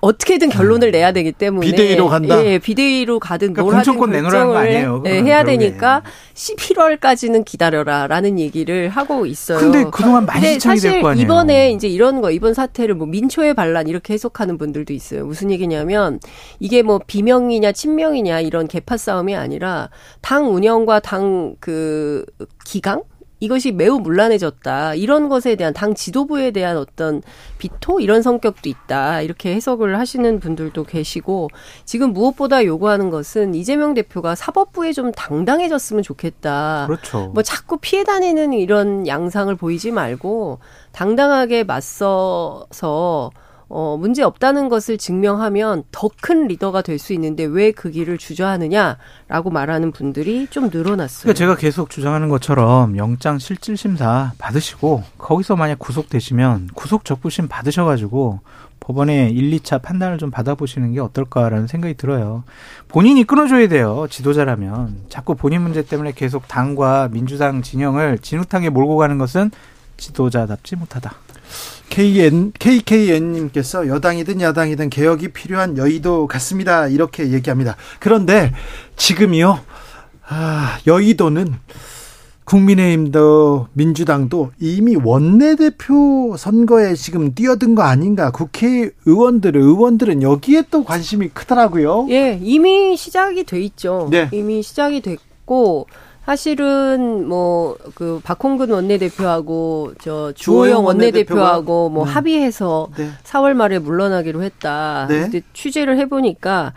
[0.00, 0.92] 어떻게든 결론을 음.
[0.92, 2.44] 내야 되기 때문에 비대위로 간다.
[2.44, 5.02] 예, 비대위로 가든 그러니까 뭘 하든 내놓으라는 거 아니에요.
[5.06, 6.02] 예, 해야 되니까
[6.34, 9.58] 11월까지는 기다려라라는 얘기를 하고 있어요.
[9.58, 11.24] 근데 그동안 많이 시청이 될 거 아니에요.
[11.24, 15.26] 이번에 이제 이런 거 이번 사태를 뭐 민초의 반란 이렇게 해석하는 분들도 있어요.
[15.26, 16.20] 무슨 얘기냐면
[16.60, 22.24] 이게 뭐 비명이냐 친명이냐 이런 개파 싸움이 아니라 당 운영과 당 그
[22.64, 23.02] 기강
[23.40, 24.94] 이것이 매우 문란해졌다.
[24.94, 27.22] 이런 것에 대한 당 지도부에 대한 어떤
[27.58, 29.22] 비토 이런 성격도 있다.
[29.22, 31.48] 이렇게 해석을 하시는 분들도 계시고
[31.84, 36.86] 지금 무엇보다 요구하는 것은 이재명 대표가 사법부에 좀 당당해졌으면 좋겠다.
[36.86, 37.30] 그렇죠.
[37.34, 40.58] 뭐 자꾸 피해 다니는 이런 양상을 보이지 말고
[40.92, 43.30] 당당하게 맞서서
[43.70, 49.50] 어, 문제 없다는 것을 증명하면 더 큰 리더가 될 수 있는데 왜 그 길을 주저하느냐라고
[49.50, 51.22] 말하는 분들이 좀 늘어났어요.
[51.22, 58.40] 그러니까 제가 계속 주장하는 것처럼 영장 실질 심사 받으시고 거기서 만약 구속되시면 구속 적부심 받으셔가지고
[58.80, 62.44] 법원에 1, 2차 판단을 좀 받아보시는 게 어떨까라는 생각이 들어요.
[62.88, 64.06] 본인이 끊어줘야 돼요.
[64.08, 65.02] 지도자라면.
[65.10, 69.50] 자꾸 본인 문제 때문에 계속 당과 민주당 진영을 진흙탕에 몰고 가는 것은
[69.98, 71.12] 지도자답지 못하다.
[71.90, 76.86] KN, KKN님께서 여당이든 야당이든 개혁이 필요한 여의도 같습니다.
[76.88, 77.76] 이렇게 얘기합니다.
[77.98, 78.52] 그런데
[78.96, 79.60] 지금이요,
[80.28, 81.54] 아, 여의도는
[82.48, 92.06] 국민의힘도 민주당도 이미 원내대표 선거에 지금 뛰어든 거 아닌가 국회의원들 의원들은 여기에 또 관심이 크더라고요.
[92.08, 94.08] 예, 이미 시작이 돼 있죠.
[94.10, 94.30] 네.
[94.32, 95.88] 이미 시작이 됐고
[96.28, 102.12] 사실은 뭐 그 박홍근 원내대표하고 저 주호영 원내대표하고 뭐 네.
[102.12, 103.08] 합의해서 네.
[103.24, 105.06] 4월 말에 물러나기로 했다.
[105.08, 105.20] 네.
[105.20, 106.74] 근데 취재를 해보니까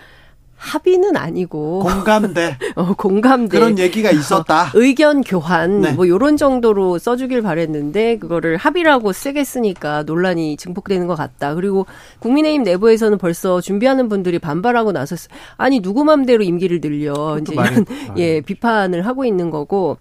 [0.61, 2.55] 합의는 아니고 공감대.
[2.75, 3.57] 어, 공감대.
[3.57, 4.65] 그런 얘기가 있었다.
[4.65, 5.91] 어, 의견 교환 네.
[5.93, 11.55] 뭐 요런 정도로 써 주길 바랬는데 그거를 합의라고 쓰게 쓰니까 논란이 증폭되는 것 같다.
[11.55, 11.87] 그리고
[12.19, 15.29] 국민의힘 내부에서는 벌써 준비하는 분들이 반발하고 나섰어.
[15.57, 17.85] 아니 누구 맘대로 임기를 늘려 이제 이런
[18.17, 19.97] 예 비판을 하고 있는 거고.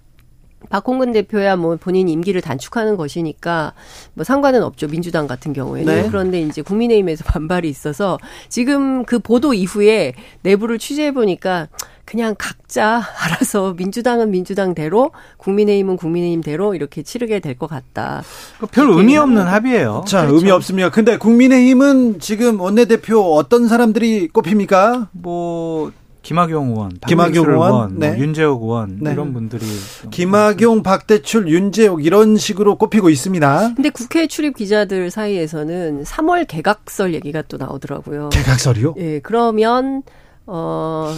[0.68, 3.72] 박홍근 대표야 뭐 본인 임기를 단축하는 것이니까
[4.14, 6.08] 뭐 상관은 없죠 민주당 같은 경우에는 네.
[6.08, 8.18] 그런데 이제 국민의힘에서 반발이 있어서
[8.48, 11.68] 지금 그 보도 이후에 내부를 취재해 보니까
[12.04, 18.22] 그냥 각자 알아서 민주당은 민주당대로 국민의힘은 국민의힘대로 이렇게 치르게 될 것 같다.
[18.72, 20.04] 별 의미 없는 합의예요.
[20.06, 20.36] 자, 그렇죠.
[20.36, 20.90] 의미 없습니다.
[20.90, 25.08] 근데 국민의힘은 지금 원내대표 어떤 사람들이 꼽힙니까?
[25.12, 28.10] 뭐 김학용 의원, 김학용 의원, 의원 뭐 네.
[28.10, 29.12] 뭐 윤재욱 의원 네.
[29.12, 29.64] 이런 분들이
[30.10, 33.72] 김학용, 박대출, 윤재욱 이런 식으로 꼽히고 있습니다.
[33.74, 38.28] 근데 국회 출입 기자들 사이에서는 3월 개각설 얘기가 또 나오더라고요.
[38.30, 38.94] 개각설이요?
[38.98, 40.02] 예, 그러면
[40.46, 41.14] 어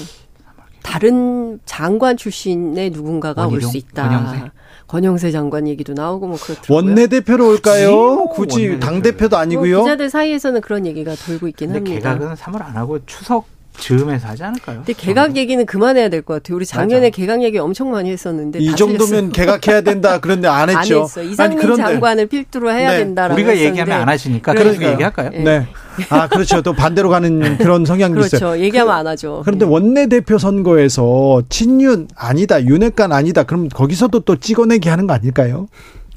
[0.83, 4.09] 다른 장관 출신의 누군가가 올 수 있다.
[4.09, 4.51] 권영세?
[4.89, 6.77] 권영세 장관 얘기도 나오고 뭐 그렇더라고요.
[6.77, 8.27] 원내대표로 올까요?
[8.29, 9.77] 굳이, 굳이 당대표도 아니고요.
[9.77, 12.15] 뭐 기자들 사이에서는 그런 얘기가 돌고 있긴 합니다.
[12.15, 13.47] 개각은 3월 안 하고 추석
[13.79, 14.77] 즈음에서 하지 않을까요?
[14.79, 16.57] 근데 개각 얘기는 그만해야 될 것 같아요.
[16.57, 17.17] 우리 작년에 맞아.
[17.17, 20.19] 개각 얘기 엄청 많이 했었는데 이 정도면 개각해야 된다.
[20.21, 20.99] 그런데 안 했죠.
[20.99, 21.23] 안 했어.
[21.23, 22.99] 이상민 아니, 장관을 필두로 해야 네.
[22.99, 23.71] 된다라고 우리가 했었는데.
[23.81, 25.31] 얘기하면 안 하시니까 그러니까 얘기할까요?
[25.31, 25.43] 네.
[25.43, 25.67] 네.
[26.11, 26.63] 아 그렇죠.
[26.63, 28.37] 또 반대로 가는 그런 성향도 그렇죠.
[28.37, 28.63] 있어요.
[28.63, 29.43] 얘기하면 안 하죠.
[29.45, 29.71] 그런데 네.
[29.73, 33.43] 원내 대표 선거에서 친윤 아니다, 윤핵관 아니다.
[33.43, 35.67] 그럼 거기서도 또 찍어내기 하는 거 아닐까요?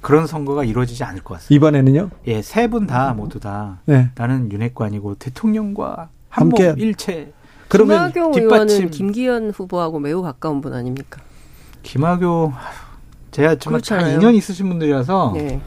[0.01, 1.55] 그런 선거가 이루어지지 않을 것 같습니다.
[1.55, 2.09] 이번에는요?
[2.27, 4.09] 예, 세 분 다 모두 다 네.
[4.15, 7.31] 나는 윤핵관이고 대통령과 함께 일체
[7.67, 11.21] 그러면 김학용 의원은 김기현 후보하고 매우 가까운 분 아닙니까?
[11.83, 12.53] 김학용
[13.31, 15.59] 제가 정말 잘 인연 있으신 분들이라서 네.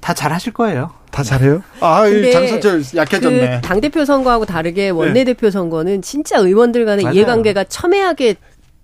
[0.00, 0.90] 다 잘하실 거예요.
[1.10, 1.62] 다 잘해요?
[1.80, 2.02] 아,
[2.32, 3.60] 장선철 약해졌네.
[3.60, 5.50] 그 당대표 선거하고 다르게 원내대표 네.
[5.50, 7.14] 선거는 진짜 의원들 간의 맞아요.
[7.14, 8.36] 이해관계가 첨예하게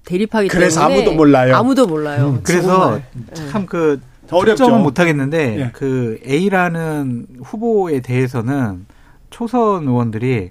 [0.04, 1.56] 대립하기 그래서 때문에 아무도 몰라요.
[1.56, 2.28] 아무도 몰라요.
[2.36, 3.00] 음, 그래서
[3.50, 4.68] 참 그 어렵죠.
[4.78, 5.70] 못 하겠는데 네.
[5.72, 8.86] 그 A라는 후보에 대해서는
[9.30, 10.50] 초선 의원들이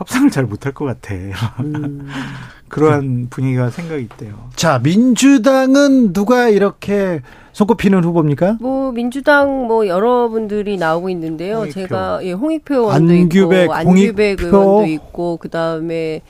[0.00, 1.14] 협상을 잘 못할 것 같아.
[1.60, 2.08] 음.
[2.68, 4.48] 그러한 분위기가 생각이 있대요.
[4.56, 7.20] 자, 민주당은 누가 이렇게
[7.52, 8.56] 손꼽히는 후보입니까?
[8.60, 11.58] 뭐 민주당 뭐 여러분들이 나오고 있는데요.
[11.58, 11.72] 홍익표.
[11.72, 16.22] 제가 예, 홍익표 의원도 안규백, 있고 안규백 의원도 있고 그다음에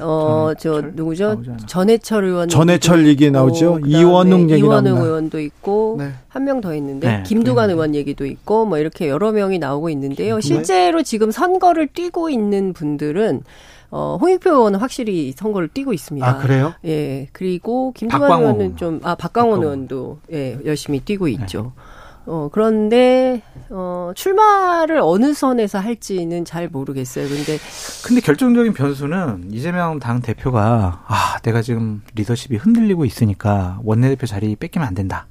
[0.00, 1.42] 어 저 누구죠?
[1.66, 3.80] 전해철 의원 전해철 얘기 나오죠.
[3.86, 6.12] 이원웅 얘기 이원웅 의원도 있고 네.
[6.28, 7.22] 한명 더 있는데 네.
[7.24, 7.74] 김두관 네.
[7.74, 10.40] 의원 얘기도 있고 뭐 이렇게 여러 명이 나오고 있는데요.
[10.40, 13.42] 실제로 지금 선거를 뛰고 있는 분들은
[13.90, 16.26] 어, 홍익표 의원은 확실히 선거를 뛰고 있습니다.
[16.26, 16.74] 아, 그래요?
[16.84, 17.28] 예.
[17.32, 21.62] 그리고 김두관 의원은 좀, 아, 박광원 의원도, 예, 열심히 뛰고 있죠.
[21.76, 21.82] 네.
[22.26, 27.28] 어, 그런데, 어, 출마를 어느 선에서 할지는 잘 모르겠어요.
[27.28, 27.58] 근데.
[28.04, 34.88] 근데 결정적인 변수는 이재명 당 대표가, 아, 내가 지금 리더십이 흔들리고 있으니까 원내대표 자리 뺏기면
[34.88, 35.26] 안 된다.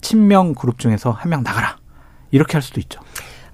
[0.00, 1.76] 친명 그룹 중에서 한 명 나가라.
[2.30, 3.00] 이렇게 할 수도 있죠.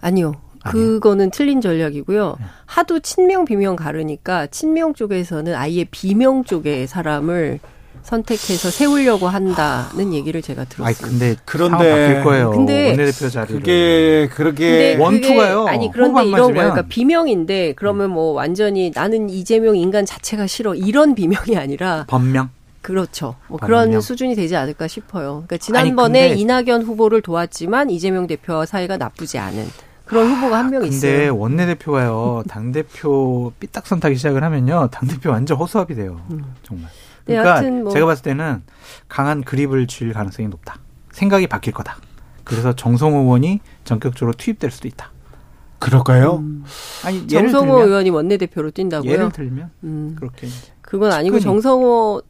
[0.00, 0.34] 아니요.
[0.64, 2.36] 그거는 틀린 전략이고요.
[2.40, 2.44] 네.
[2.66, 7.60] 하도 친명 비명 가르니까 친명 쪽에서는 아예 비명 쪽의 사람을
[8.06, 10.94] 선택해서 세우려고 한다는 얘기를 제가 들었어요.
[10.94, 12.50] 아 근데 그런데 바뀔 거예요.
[12.52, 15.66] 근데 원내대표 자리를 그게 그렇게 원투가요.
[15.66, 16.52] 아니 그런데 이런 거예요.
[16.54, 22.50] 그러니까 비명인데 그러면 뭐 완전히 나는 이재명 인간 자체가 싫어 이런 비명이 아니라 번명.
[22.80, 23.34] 그렇죠.
[23.48, 25.42] 뭐 그런 수준이 되지 않을까 싶어요.
[25.48, 29.66] 그러니까 지난번에 아니, 이낙연 후보를 도왔지만 이재명 대표와 사이가 나쁘지 않은
[30.04, 31.10] 그런 후보가 한 명 있어요.
[31.12, 36.20] 근데 원내대표가요, 당대표 삐딱선 타기 시작을 하면요, 당대표 완전 허수아비 돼요.
[36.30, 36.44] 음.
[36.62, 36.88] 정말.
[37.26, 37.92] 네, 그러니까 뭐.
[37.92, 38.62] 제가 봤을 때는
[39.08, 40.78] 강한 그립을 쥘 가능성이 높다.
[41.12, 41.96] 생각이 바뀔 거다.
[42.44, 45.10] 그래서 정성호 의원이 전격적으로 투입될 수도 있다.
[45.78, 46.36] 그럴까요?
[46.36, 46.64] 음.
[47.04, 49.10] 아니 정성호 의원이 원내대표로 뛴다고요?
[49.10, 50.16] 예를 들면 음.
[50.18, 50.48] 그렇게
[50.80, 52.22] 그건 아니고 정성호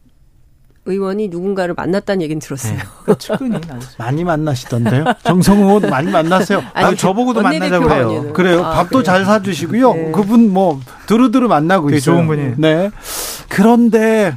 [0.86, 2.78] 의원이 누군가를 만났다는 얘기는 들었어요.
[3.06, 3.14] 네.
[3.18, 3.58] 측근이
[3.98, 5.04] 많이 만나시던데요.
[5.24, 6.62] 정성호 많이 만나세요.
[6.72, 8.32] 아니, 아니 저보고도 만나자고 그래요.
[8.32, 8.64] 그래요.
[8.64, 9.02] 아, 밥도 그래요.
[9.02, 9.94] 잘 사주시고요.
[9.94, 10.12] 네.
[10.12, 12.00] 그분 뭐 두루두루 만나고 있어요.
[12.16, 12.54] 좋은 분이.
[12.58, 12.90] 네.
[13.48, 14.36] 그런데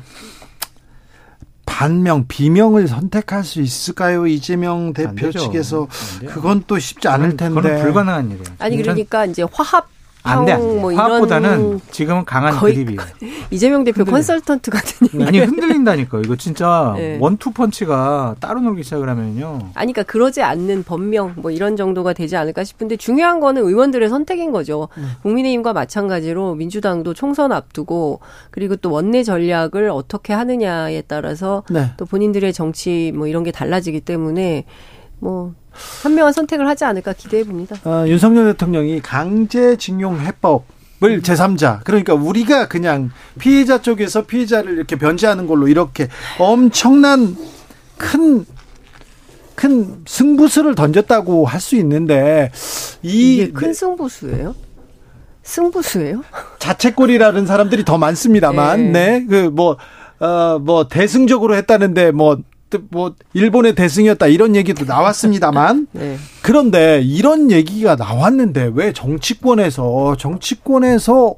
[1.70, 4.26] 반명, 비명을 선택할 수 있을까요?
[4.26, 5.88] 이재명 대표 측에서
[6.28, 7.62] 그건 또 쉽지 않을 텐데.
[7.62, 8.44] 그건 불가능한 일이에요.
[8.58, 9.88] 아니 그러니까 이제 화합
[10.24, 10.56] 안 돼.
[10.58, 13.00] 뭐 화합보다는 지금은 강한 그립이에요.
[13.52, 14.16] 이재명 대표 흔들려.
[14.16, 15.22] 컨설턴트 같은.
[15.26, 16.20] 아니 흔들린다니까.
[16.26, 17.18] 이거 진짜 네.
[17.20, 19.60] 원투 펀치가 따로 놀기 시작을 하면요.
[19.74, 24.52] 아니 그러니까 그러지 않는 법명 뭐 이런 정도가 되지 않을까 싶은데 중요한 거는 의원들의 선택인
[24.52, 24.90] 거죠.
[24.98, 25.04] 네.
[25.24, 28.20] 국민의힘과 마찬가지로 민주당도 총선 앞두고
[28.52, 31.92] 그리고 또 원내 전략을 어떻게 하느냐에 따라서 네.
[31.98, 34.66] 또 본인들의 정치 뭐 이런 게 달라지기 때문에
[35.20, 35.54] 뭐
[36.04, 37.76] 현명한 선택을 하지 않을까 기대해 봅니다.
[37.84, 40.66] 어, 윤석열 대통령이 강제징용 해법
[41.02, 47.38] 을 제3자 그러니까 우리가 그냥 피해자 쪽에서 피해자를 이렇게 변제하는 걸로 이렇게 엄청난
[47.98, 48.46] 큰큰
[50.06, 52.52] 승부수를 던졌다고 할 수 있는데
[53.02, 54.56] 이큰 승부수예요?
[55.44, 56.24] 승부수예요?
[56.60, 59.78] 자책골이라는 사람들이 더 많습니다만, 네, 네 그뭐
[60.20, 62.38] 어, 뭐 대승적으로 했다는데 뭐
[62.90, 66.18] 뭐 일본의 대승이었다 이런 얘기도 나왔습니다만 네.
[66.50, 71.36] 그런데 이런 얘기가 나왔는데 왜 정치권에서 정치권에서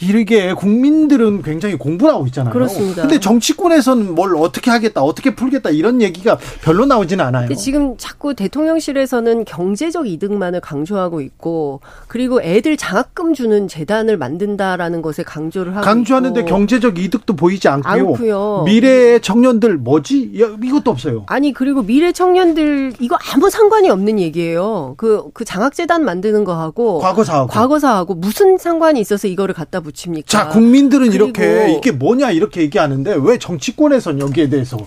[0.00, 2.54] 이렇게 국민들은 굉장히 공부를 하고 있잖아요.
[2.54, 3.02] 그렇습니다.
[3.02, 7.54] 근데 정치권에서는 뭘 어떻게 하겠다, 어떻게 풀겠다 이런 얘기가 별로 나오지는 않아요.
[7.56, 15.76] 지금 자꾸 대통령실에서는 경제적 이득만을 강조하고 있고 그리고 애들 장학금 주는 재단을 만든다라는 것에 강조를
[15.76, 16.48] 하고 강조하는데 있고.
[16.48, 17.92] 경제적 이득도 보이지 않고요.
[17.92, 18.62] 않고요.
[18.64, 20.30] 미래의 청년들 뭐지?
[20.62, 21.24] 이것도 없어요.
[21.26, 24.94] 아니 그리고 미래 청년들 이거 아무 상관이 없는 얘기 예요.
[24.96, 30.26] 그그 그 장학재단 만드는 거하고 과거사하고 과거사하고 무슨 상관이 있어서 이거를 갖다 붙입니까?
[30.26, 34.78] 자 국민들은 이렇게 이게 뭐냐 이렇게 얘기하는데 왜 정치권에선 여기에 대해서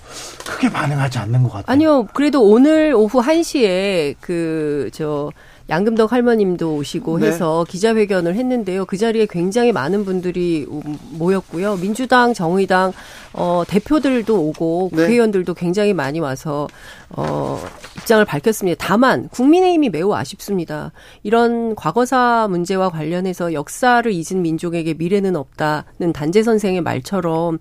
[0.48, 1.66] 크게 반응하지 않는 것 같아요.
[1.68, 2.08] 아니요.
[2.14, 5.32] 그래도 오늘 오후 1시에 그 저
[5.72, 7.28] 양금덕 할머님도 오시고 네.
[7.28, 8.86] 해서 기자회견을 했는데요.
[8.86, 10.68] 그 자리에 굉장히 많은 분들이
[11.12, 11.78] 모였고요.
[11.78, 12.92] 민주당, 정의당
[13.32, 14.98] 어, 대표들도 오고 네.
[14.98, 16.68] 국회의원들도 굉장히 많이 와서
[17.10, 17.58] 어,
[17.98, 18.86] 입장을 밝혔습니다.
[18.86, 20.92] 다만 국민의힘이 매우 아쉽습니다.
[21.24, 27.60] 이런 과거사 문제와 관련해서 역사를 잊은 민족에게 미래는 없다는 단재 선생의 말처럼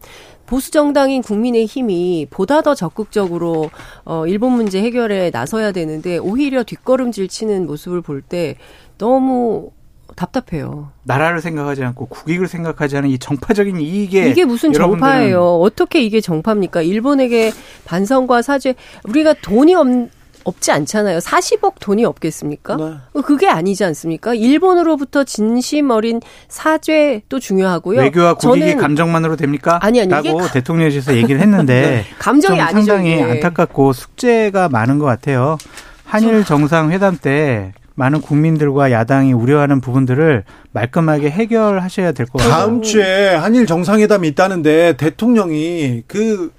[0.51, 3.71] 보수 정당인 국민의힘이 보다 더 적극적으로
[4.05, 8.57] 어 일본 문제 해결에 나서야 되는데 오히려 뒷걸음질 치는 모습을 볼 때
[8.99, 9.71] 너무
[10.17, 10.91] 답답해요.
[11.05, 15.61] 나라를 생각하지 않고 국익을 생각하지 않은 이 정파적인 이익에 이게 무슨 정파예요?
[15.61, 16.83] 어떻게 이게 정파입니까?
[16.83, 17.53] 일본에게
[17.85, 18.75] 반성과 사죄
[19.09, 19.87] 우리가 돈이 없
[20.45, 21.19] 없지 않잖아요.
[21.19, 22.77] 40억 돈이 없겠습니까?
[22.77, 23.21] 네.
[23.23, 24.35] 그게 아니지 않습니까?
[24.35, 28.01] 일본으로부터 진심 어린 사죄도 중요하고요.
[28.01, 29.79] 외교와 국익이 감정만으로 됩니까?
[29.83, 32.05] 아니 아니 라고 대통령실에서 얘기를 했는데 네.
[32.19, 32.87] 감정이 아니죠.
[32.87, 33.23] 상당히 예.
[33.23, 35.59] 안타깝고 숙제가 많은 것 같아요.
[36.05, 42.51] 한일 정상회담 때 많은 국민들과 야당이 우려하는 부분들을 말끔하게 해결하셔야 될 것 같아요.
[42.51, 46.51] 다음 주에 한일 정상회담이 있다는데 대통령이 그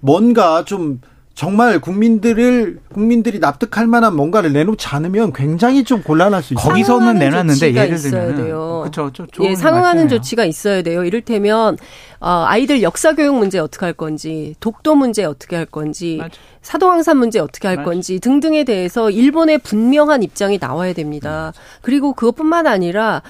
[0.00, 1.00] 뭔가 좀
[1.38, 6.68] 정말 국민들을 국민들이 납득할 만한 뭔가를 내놓지 않으면 굉장히 좀 곤란할 수 있어요.
[6.68, 9.12] 거기서는 내놨는데 예를 들면 그렇죠.
[9.42, 10.08] 예, 상응하는 말씀이에요.
[10.08, 11.04] 조치가 있어야 돼요.
[11.04, 11.78] 이를테면
[12.18, 16.34] 어, 아이들 역사 교육 문제 어떻게 할 건지, 독도 문제 어떻게 할 건지, 맞아.
[16.62, 17.84] 사도항산 문제 어떻게 할 맞아.
[17.84, 21.52] 건지 등등에 대해서 일본의 분명한 입장이 나와야 됩니다.
[21.54, 21.60] 맞아.
[21.82, 23.22] 그리고 그것뿐만 아니라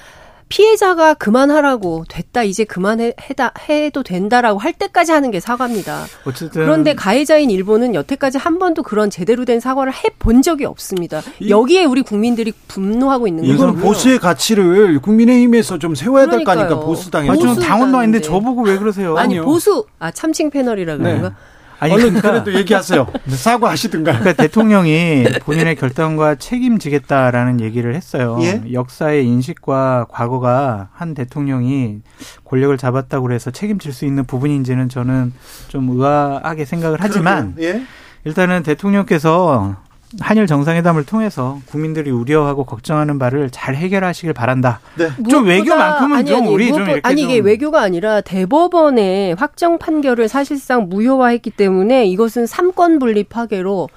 [0.48, 6.06] 피해자가 그만하라고 됐다 이제 그만해 다 해도 된다라고 할 때까지 하는 게 사과입니다.
[6.24, 11.22] 어쨌든 그런데 가해자인 일본은 여태까지 한 번도 그런 제대로 된 사과를 해 본 적이 없습니다.
[11.48, 13.54] 여기에 우리 국민들이 분노하고 있는 거예요.
[13.54, 17.32] 이건 보수의 가치를 국민의힘에서 좀 세워야 될 거 아닙니까 보수당에서.
[17.32, 19.16] 아, 좀 당원도 아닌데 저보고 왜 그러세요?
[19.16, 19.38] 아니.
[19.40, 21.28] 보수 아 참칭 패널이라 그런가?
[21.28, 21.34] 네.
[21.80, 23.06] 아니, 얼른 그러니까, 그래도 얘기하세요.
[23.28, 24.18] 사과하시든가.
[24.18, 28.38] 그러니까 대통령이 본인의 결단과 책임지겠다라는 얘기를 했어요.
[28.42, 28.62] 예?
[28.72, 32.00] 역사의 인식과 과거가 한 대통령이
[32.44, 35.32] 권력을 잡았다고 그래서 책임질 수 있는 부분인지는 저는
[35.68, 37.82] 좀 의아하게 생각을 하지만 예?
[38.24, 39.76] 일단은 대통령께서
[40.20, 44.80] 한일 정상회담을 통해서 국민들이 우려하고 걱정하는 바를 잘 해결하시길 바란다.
[44.96, 45.10] 네.
[45.28, 49.78] 좀 외교만큼은 아니, 좀 아니, 우리 무엇보, 좀 이렇게 아니 이게 외교가 아니라 대법원의 확정
[49.78, 53.88] 판결을 사실상 무효화했기 때문에 이것은 삼권 분리 파괴로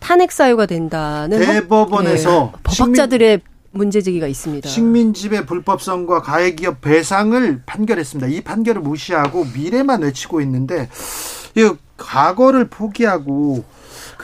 [0.00, 3.40] 탄핵 사유가 된다는 대법원에서 네, 법학자들의
[3.72, 4.68] 문제 제기가 있습니다.
[4.68, 8.26] 식민지배 불법성과 가해기업 배상을 판결했습니다.
[8.28, 10.88] 이 판결을 무시하고 미래만 외치고 있는데
[11.54, 13.62] 이 과거를 포기하고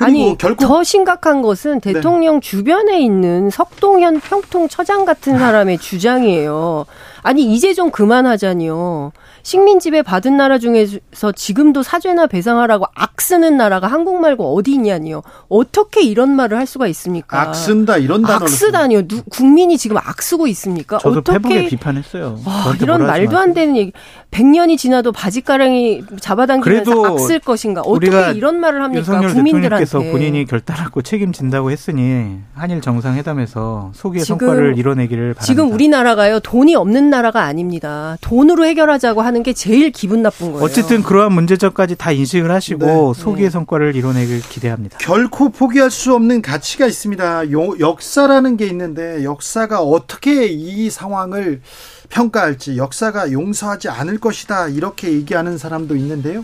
[0.04, 1.92] 아니 결국 더 심각한 것은 네.
[1.92, 2.40] 대통령 네.
[2.40, 6.86] 주변에 있는 석동현 평통처장 같은 사람의 주장이에요.
[7.22, 9.12] 아니 이제 좀 그만하자니요.
[9.46, 15.22] 식민지배 받은 나라 중에서 지금도 사죄나 배상하라고 악 쓰는 나라가 한국 말고 어디 있냐니요.
[15.48, 17.40] 어떻게 이런 말을 할 수가 있습니까?
[17.40, 19.06] 악 쓴다 이런 단어를 악 쓰다니요.
[19.06, 20.98] 누, 국민이 지금 악 쓰고 있습니까?
[20.98, 22.40] 저도 어떻게 비판했어요.
[22.44, 23.92] 와, 이런 말도 안 되는 얘기.
[24.32, 27.82] 100년이 지나도 바지가랑이 잡아당기면서 악 쓸 것인가?
[27.82, 29.04] 어떻게 이런 말을 합니까?
[29.04, 29.84] 국민들한테.
[29.84, 35.44] 대통령께서 본인이 결단하고 책임진다고 했으니 한일 정상회담에서 소기의 성과를 이뤄내기를 바랍니다.
[35.44, 36.40] 지금 우리나라가요.
[36.40, 38.16] 돈이 없는 나라가 아닙니다.
[38.20, 40.64] 돈으로 해결하자고 하는 게 제일 기분 나쁜 거예요.
[40.64, 43.22] 어쨌든 그러한 문제점까지 다 인식을 하시고 네.
[43.22, 43.50] 소기의 네.
[43.50, 44.98] 성과를 이뤄내길 기대합니다.
[44.98, 47.52] 결코 포기할 수 없는 가치가 있습니다.
[47.52, 51.60] 요, 역사라는 게 있는데 역사가 어떻게 이 상황을
[52.08, 56.42] 평가할지 역사가 용서하지 않을 것이다 이렇게 얘기하는 사람도 있는데요.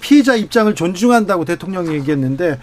[0.00, 2.58] 피해자 입장을 존중한다고 대통령이 얘기했는데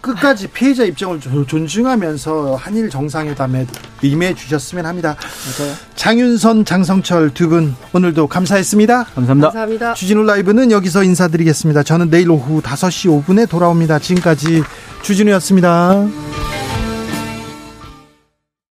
[0.00, 3.66] 끝까지 피해자 입장을 존중하면서 한일 정상회담에
[4.02, 5.16] 임해 주셨으면 합니다.
[5.58, 5.74] 맞아요.
[5.96, 9.04] 장윤선, 장성철 두 분 오늘도 감사했습니다.
[9.04, 9.48] 감사합니다.
[9.48, 9.94] 감사합니다.
[9.94, 11.82] 주진우 라이브는 여기서 인사드리겠습니다.
[11.82, 13.98] 저는 내일 오후 5시 5분에 돌아옵니다.
[13.98, 14.62] 지금까지
[15.02, 16.06] 주진우였습니다.